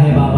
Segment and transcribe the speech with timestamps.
[0.00, 0.29] 可以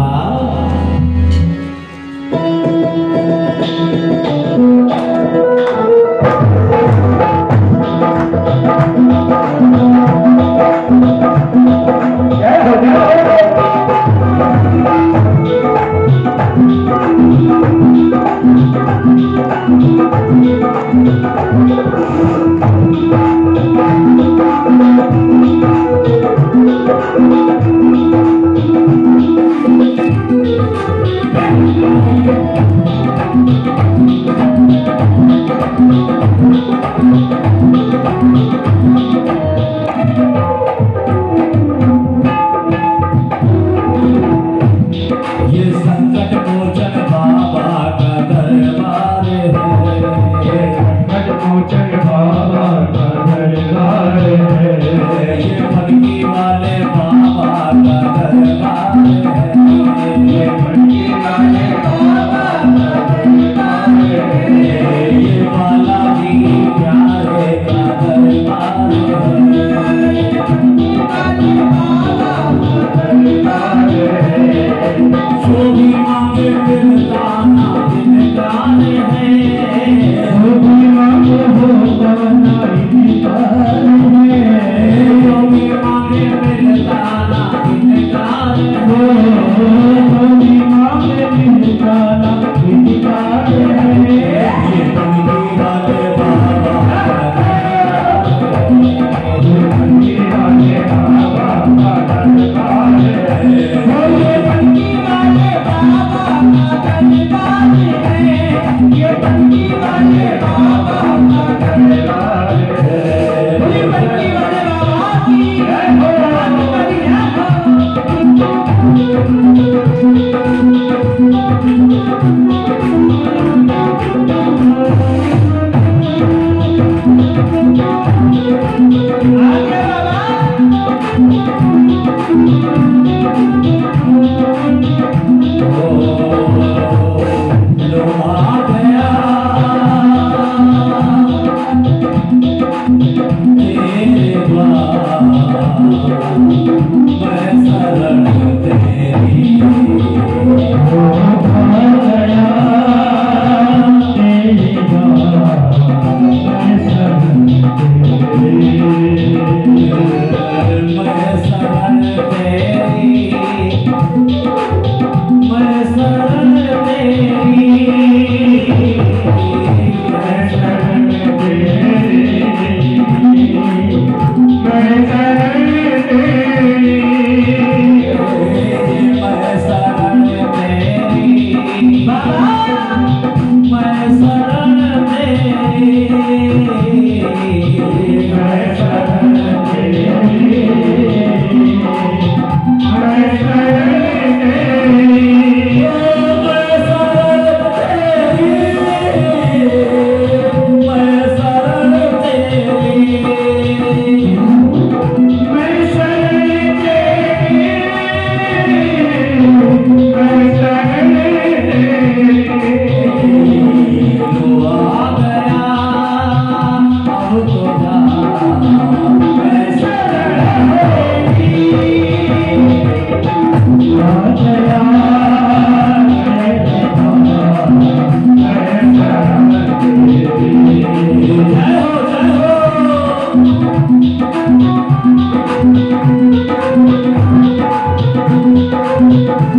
[129.23, 129.62] Hallelujah.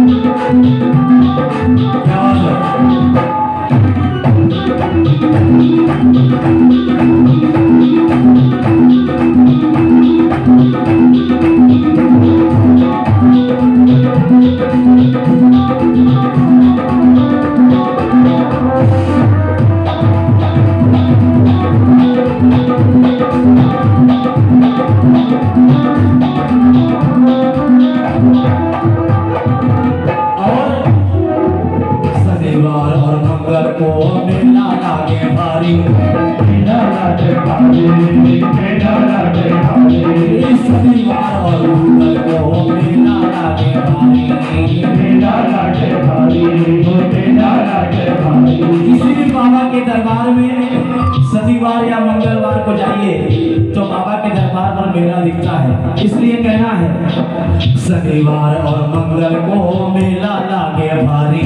[0.07, 0.65] Thank
[7.29, 7.44] you.
[32.55, 33.89] द्वार और मंगर को
[34.27, 37.87] मेला लागे भारी मेला लागे भारी
[38.51, 39.99] मेला लागे भारी
[40.51, 44.25] इस द्वार और मंगर को मेला लागे भारी
[44.95, 46.45] मेला लागे भारी
[47.11, 48.57] मेला लागे भारी
[48.93, 50.31] इसी बाबा के दरबार
[56.05, 56.89] इसलिए कहना है।
[57.77, 61.43] शनिवार और मंगल को मेला लागे भारी।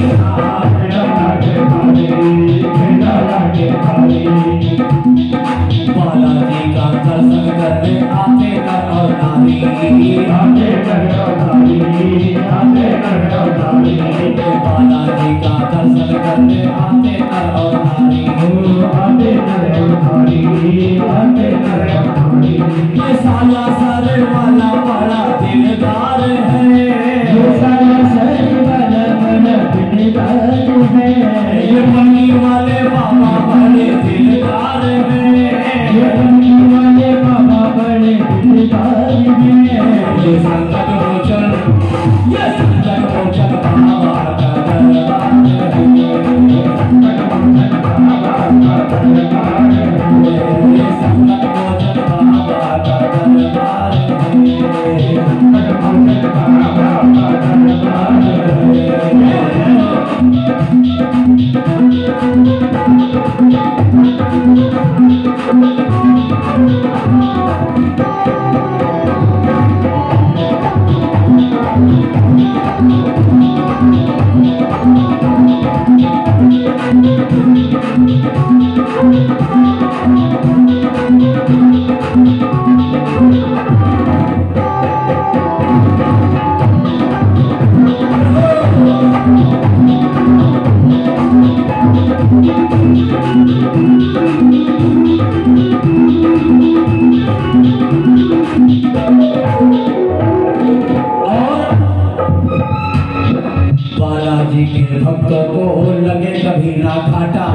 [105.09, 107.45] भक्तों को लगे कभी ना घाटा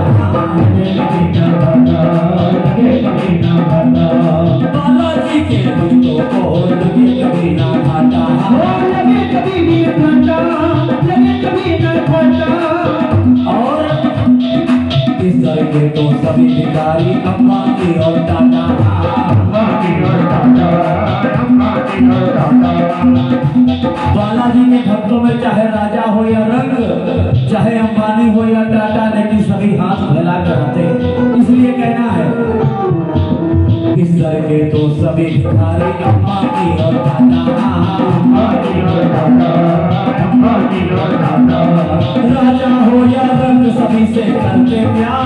[4.74, 8.24] बालाजी के भक्तों को लगे कभी ना घाटा
[13.50, 13.92] और
[15.22, 18.64] इस तरह के तो सभी भिखारी अंबानी और टाटा
[24.14, 26.72] बालाजी के भक्तों में चाहे राजा हो या रंग,
[27.50, 30.82] चाहे अंबानी हो या टाटा लेकिन सभी हाथ फैला कर आते
[31.40, 32.26] इसलिए कहना है,
[34.02, 37.42] इस तरह के तो सभी भिखारी अंबानी और टाटा
[42.32, 45.23] राजा हो या रंग, सभी से करते प्यार।